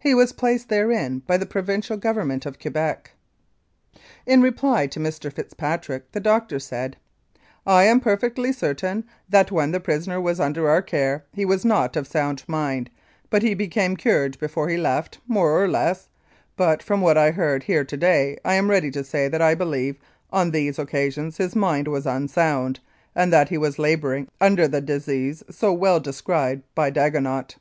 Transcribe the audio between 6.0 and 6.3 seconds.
the